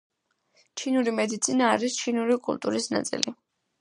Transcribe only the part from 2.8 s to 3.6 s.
ნაწილი.